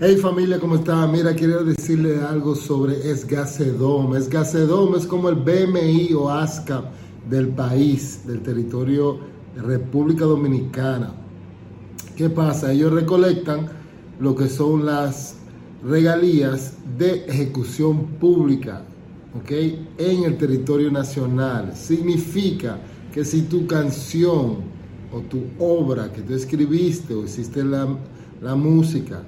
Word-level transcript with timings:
Hey 0.00 0.16
familia, 0.16 0.58
¿cómo 0.58 0.74
está? 0.74 1.06
Mira, 1.06 1.36
quiero 1.36 1.62
decirle 1.62 2.20
algo 2.20 2.56
sobre 2.56 3.12
Esgacedom. 3.12 4.16
Esgacedom 4.16 4.96
es 4.96 5.06
como 5.06 5.28
el 5.28 5.36
BMI 5.36 6.12
o 6.14 6.28
ASCA 6.30 6.90
del 7.30 7.50
país, 7.50 8.26
del 8.26 8.40
territorio 8.42 9.20
de 9.54 9.62
República 9.62 10.24
Dominicana. 10.24 11.14
¿Qué 12.16 12.28
pasa? 12.28 12.72
Ellos 12.72 12.92
recolectan 12.92 13.68
lo 14.18 14.34
que 14.34 14.48
son 14.48 14.84
las 14.84 15.36
regalías 15.84 16.74
de 16.98 17.26
ejecución 17.26 18.18
pública, 18.18 18.82
¿ok? 19.38 19.52
En 19.98 20.24
el 20.24 20.36
territorio 20.36 20.90
nacional. 20.90 21.76
Significa 21.76 22.80
que 23.12 23.24
si 23.24 23.42
tu 23.42 23.68
canción 23.68 24.56
o 25.12 25.20
tu 25.20 25.44
obra 25.60 26.12
que 26.12 26.22
tú 26.22 26.34
escribiste 26.34 27.14
o 27.14 27.22
hiciste 27.22 27.62
la, 27.62 27.96
la 28.42 28.56
música, 28.56 29.22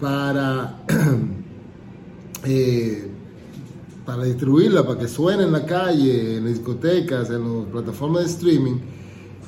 para, 0.00 0.84
eh, 2.44 3.10
para 4.04 4.24
distribuirla, 4.24 4.86
para 4.86 5.00
que 5.00 5.08
suene 5.08 5.44
en 5.44 5.52
la 5.52 5.64
calle, 5.64 6.36
en 6.36 6.44
las 6.44 6.54
discotecas, 6.54 7.30
en 7.30 7.60
las 7.60 7.66
plataformas 7.70 8.24
de 8.24 8.30
streaming, 8.30 8.76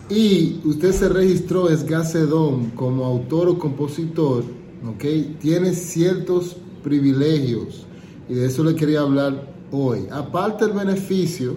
y 0.09 0.61
usted 0.65 0.93
se 0.93 1.09
registró 1.09 1.69
es 1.69 1.85
Gacedón 1.85 2.71
como 2.71 3.05
autor 3.05 3.49
o 3.49 3.59
compositor, 3.59 4.45
¿ok? 4.89 5.39
Tiene 5.41 5.75
ciertos 5.75 6.57
privilegios 6.85 7.87
y 8.29 8.35
de 8.35 8.47
eso 8.47 8.63
le 8.63 8.77
quería 8.77 9.01
hablar 9.01 9.53
hoy. 9.73 10.07
Aparte 10.13 10.67
del 10.67 10.77
beneficio 10.77 11.57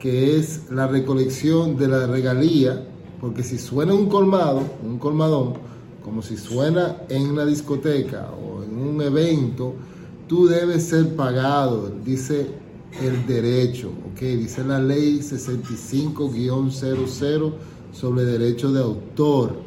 que 0.00 0.36
es 0.36 0.70
la 0.70 0.86
recolección 0.86 1.76
de 1.76 1.88
la 1.88 2.06
regalía, 2.06 2.84
porque 3.20 3.42
si 3.42 3.58
suena 3.58 3.94
un 3.94 4.08
colmado, 4.08 4.62
un 4.84 4.98
colmadón, 4.98 5.54
como 6.04 6.22
si 6.22 6.36
suena 6.36 6.98
en 7.08 7.34
la 7.34 7.46
discoteca 7.46 8.30
o 8.30 8.62
en 8.62 8.76
un 8.76 9.00
evento, 9.00 9.74
tú 10.28 10.46
debes 10.46 10.82
ser 10.84 11.16
pagado, 11.16 11.90
dice 12.04 12.50
el 13.00 13.26
derecho, 13.26 13.88
¿ok? 14.12 14.20
Dice 14.20 14.62
la 14.64 14.78
ley 14.78 15.20
65-00 15.20 17.52
sobre 17.92 18.24
derecho 18.24 18.70
de 18.70 18.82
autor. 18.82 19.64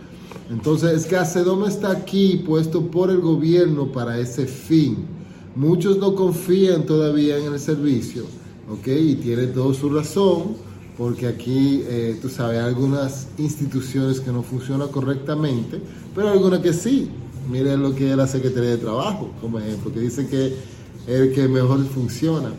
Entonces, 0.50 0.94
es 0.94 1.06
que 1.08 1.18
Acedom 1.18 1.66
está 1.66 1.92
aquí 1.92 2.42
puesto 2.46 2.90
por 2.90 3.10
el 3.10 3.20
gobierno 3.20 3.92
para 3.92 4.18
ese 4.20 4.46
fin. 4.46 5.08
Muchos 5.56 5.98
no 5.98 6.14
confían 6.14 6.86
todavía 6.86 7.38
en 7.38 7.52
el 7.52 7.60
servicio, 7.60 8.26
¿ok? 8.70 8.88
Y 8.88 9.16
tiene 9.16 9.48
toda 9.48 9.74
su 9.74 9.90
razón 9.90 10.67
porque 10.98 11.28
aquí, 11.28 11.84
eh, 11.88 12.18
tú 12.22 12.28
sabes, 12.28 12.58
hay 12.58 12.66
algunas 12.66 13.28
instituciones 13.38 14.20
que 14.20 14.32
no 14.32 14.42
funcionan 14.42 14.88
correctamente, 14.88 15.80
pero 16.16 16.30
algunas 16.30 16.60
que 16.62 16.74
sí. 16.74 17.10
Miren 17.50 17.82
lo 17.82 17.96
que 17.96 18.12
es 18.12 18.18
la 18.18 18.28
Secretaría 18.28 18.72
de 18.72 18.78
Trabajo, 18.78 19.32
como 19.40 19.60
ejemplo, 19.60 19.94
que 19.94 20.00
dice 20.00 20.28
que 20.28 20.48
es 20.48 20.56
el 21.08 21.34
que 21.34 21.48
mejor 21.48 21.86
funciona. 21.86 22.52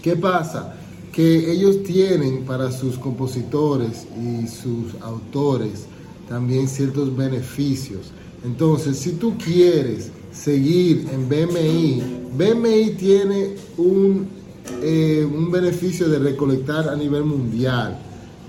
¿Qué 0.00 0.16
pasa? 0.16 0.76
Que 1.12 1.52
ellos 1.52 1.82
tienen 1.82 2.44
para 2.44 2.72
sus 2.72 2.96
compositores 2.96 4.06
y 4.16 4.46
sus 4.46 4.94
autores 5.02 5.86
también 6.28 6.68
ciertos 6.68 7.14
beneficios. 7.14 8.12
Entonces, 8.44 8.98
si 8.98 9.12
tú 9.12 9.36
quieres 9.36 10.10
seguir 10.32 11.06
en 11.12 11.28
BMI, 11.28 12.02
BMI 12.36 12.90
tiene 12.96 13.56
un 13.76 14.41
eh, 14.82 15.24
un 15.24 15.50
beneficio 15.50 16.08
de 16.08 16.18
recolectar 16.18 16.88
a 16.88 16.96
nivel 16.96 17.24
mundial. 17.24 17.98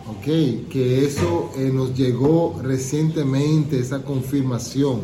Ok, 0.07 0.25
que 0.69 1.05
eso 1.05 1.51
eh, 1.57 1.71
nos 1.73 1.95
llegó 1.95 2.59
recientemente, 2.61 3.79
esa 3.79 4.03
confirmación, 4.03 4.99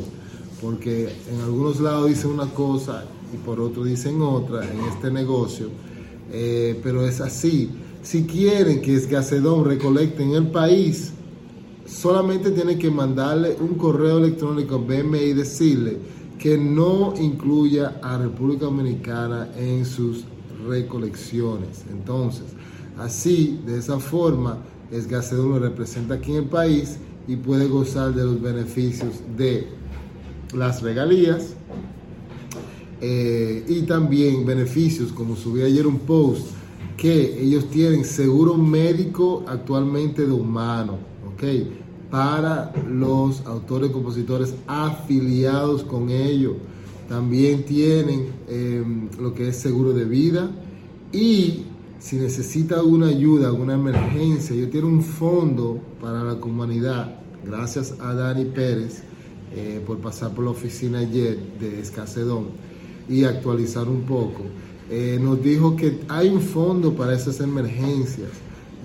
porque 0.61 1.09
en 1.31 1.41
algunos 1.41 1.79
lados 1.79 2.09
dicen 2.09 2.31
una 2.31 2.47
cosa 2.47 3.05
y 3.33 3.37
por 3.37 3.61
otro 3.61 3.83
dicen 3.85 4.21
otra 4.21 4.63
en 4.69 4.79
este 4.91 5.09
negocio, 5.09 5.69
eh, 6.31 6.79
pero 6.83 7.05
es 7.05 7.21
así. 7.21 7.69
Si 8.01 8.23
quieren 8.23 8.81
que 8.81 8.95
Esgacedón 8.95 9.65
recolecte 9.65 10.23
en 10.23 10.31
el 10.31 10.47
país, 10.47 11.13
solamente 11.85 12.51
tienen 12.51 12.77
que 12.77 12.91
mandarle 12.91 13.55
un 13.59 13.75
correo 13.75 14.17
electrónico 14.17 14.75
a 14.75 14.77
BMI 14.79 15.19
y 15.19 15.33
decirle 15.33 15.97
que 16.37 16.57
no 16.57 17.13
incluya 17.19 17.99
a 18.01 18.17
República 18.17 18.65
Dominicana 18.65 19.49
en 19.57 19.85
sus 19.85 20.23
recolecciones. 20.67 21.83
Entonces, 21.91 22.45
así, 22.97 23.59
de 23.65 23.77
esa 23.77 23.99
forma, 23.99 24.57
Esgacedón 24.91 25.49
lo 25.49 25.59
representa 25.59 26.15
aquí 26.15 26.31
en 26.31 26.37
el 26.43 26.49
país 26.49 26.97
y 27.27 27.35
puede 27.35 27.67
gozar 27.67 28.13
de 28.13 28.23
los 28.23 28.41
beneficios 28.41 29.21
de 29.37 29.67
las 30.53 30.81
regalías 30.81 31.53
eh, 33.01 33.63
y 33.67 33.83
también 33.83 34.45
beneficios, 34.45 35.11
como 35.11 35.35
subí 35.35 35.61
ayer 35.61 35.85
un 35.85 35.99
post, 35.99 36.47
que 36.97 37.41
ellos 37.41 37.69
tienen 37.69 38.03
seguro 38.03 38.55
médico 38.55 39.45
actualmente 39.47 40.25
de 40.25 40.33
humano, 40.33 40.97
¿ok? 41.31 41.43
Para 42.11 42.73
los 42.89 43.45
autores 43.45 43.91
y 43.91 43.93
compositores 43.93 44.55
afiliados 44.67 45.83
con 45.83 46.09
ellos 46.09 46.53
también 47.09 47.65
tienen 47.65 48.27
em, 48.47 49.09
lo 49.19 49.33
que 49.33 49.49
es 49.49 49.57
seguro 49.57 49.93
de 49.93 50.05
vida 50.05 50.51
y 51.11 51.63
si 51.99 52.17
necesita 52.17 52.75
alguna 52.75 53.07
ayuda, 53.07 53.47
alguna 53.47 53.73
emergencia, 53.73 54.55
yo 54.55 54.69
tiene 54.69 54.87
un 54.87 55.01
fondo 55.01 55.79
para 55.99 56.23
la 56.23 56.39
comunidad, 56.39 57.19
gracias 57.43 57.95
a 57.99 58.13
Dani 58.13 58.45
Pérez 58.45 59.01
eh, 59.55 59.81
por 59.85 59.97
pasar 59.97 60.33
por 60.35 60.45
la 60.45 60.51
oficina 60.51 60.99
ayer 60.99 61.37
de 61.59 61.81
Escacedón 61.81 62.49
y 63.09 63.23
actualizar 63.23 63.89
un 63.89 64.03
poco. 64.03 64.43
Eh, 64.91 65.19
nos 65.19 65.43
dijo 65.43 65.75
que 65.75 66.01
hay 66.07 66.29
un 66.29 66.41
fondo 66.41 66.93
para 66.93 67.15
esas 67.15 67.39
emergencias. 67.41 68.29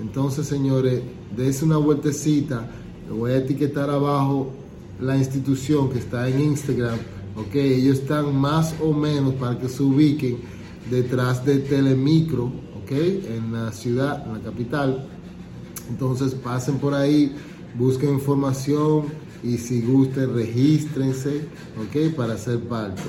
Entonces, 0.00 0.46
señores, 0.46 1.02
dése 1.36 1.64
una 1.64 1.76
vueltecita. 1.76 2.70
Voy 3.10 3.32
a 3.32 3.36
etiquetar 3.36 3.90
abajo 3.90 4.50
la 5.00 5.16
institución 5.16 5.90
que 5.90 5.98
está 5.98 6.28
en 6.28 6.40
Instagram 6.40 6.98
Ok, 7.36 7.54
ellos 7.56 7.98
están 7.98 8.34
más 8.36 8.74
o 8.80 8.92
menos 8.92 9.34
para 9.34 9.58
que 9.58 9.68
se 9.68 9.82
ubiquen 9.82 10.38
detrás 10.90 11.44
de 11.44 11.58
Telemicro, 11.58 12.44
ok, 12.44 12.92
en 12.92 13.52
la 13.52 13.72
ciudad, 13.72 14.24
en 14.26 14.34
la 14.34 14.40
capital. 14.40 15.08
Entonces 15.90 16.34
pasen 16.34 16.78
por 16.78 16.94
ahí, 16.94 17.34
busquen 17.76 18.14
información 18.14 19.06
y 19.42 19.58
si 19.58 19.82
gusten 19.82 20.32
regístrense, 20.34 21.42
ok, 21.76 22.14
para 22.14 22.38
ser 22.38 22.60
parte. 22.60 23.02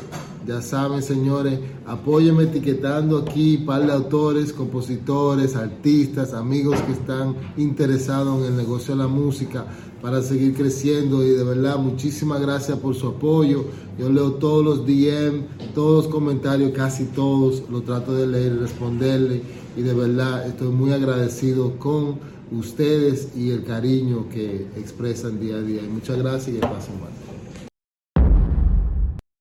Ya 0.45 0.61
saben, 0.61 1.01
señores, 1.01 1.59
apóyenme 1.88 2.44
etiquetando 2.44 3.17
aquí 3.17 3.57
par 3.57 3.85
de 3.85 3.91
autores, 3.91 4.53
compositores, 4.53 5.56
artistas, 5.56 6.35
amigos 6.35 6.79
que 6.81 6.91
están 6.91 7.35
interesados 7.57 8.39
en 8.41 8.45
el 8.51 8.57
negocio 8.57 8.95
de 8.95 9.01
la 9.01 9.07
música 9.07 9.66
para 10.03 10.22
seguir 10.22 10.53
creciendo 10.53 11.25
y 11.25 11.29
de 11.29 11.44
verdad 11.44 11.78
muchísimas 11.79 12.39
gracias 12.41 12.78
por 12.78 12.94
su 12.94 13.07
apoyo. 13.07 13.66
Yo 13.97 14.07
leo 14.09 14.34
todos 14.34 14.63
los 14.63 14.85
DM, 14.85 15.45
todos 15.73 16.05
los 16.05 16.13
comentarios, 16.13 16.73
casi 16.73 17.05
todos, 17.05 17.63
lo 17.72 17.81
trato 17.81 18.13
de 18.13 18.28
leer 18.28 18.53
y 18.53 18.59
responderle 18.59 19.41
y 19.75 19.81
de 19.81 19.94
verdad 19.95 20.45
estoy 20.45 20.67
muy 20.67 20.91
agradecido 20.91 21.79
con 21.79 22.19
ustedes 22.51 23.29
y 23.35 23.50
el 23.50 23.63
cariño 23.63 24.29
que 24.29 24.67
expresan 24.78 25.39
día 25.39 25.55
a 25.55 25.61
día. 25.61 25.81
Muchas 25.91 26.19
gracias 26.19 26.55
y 26.55 26.59
pasen 26.59 27.00
mal. 27.00 27.25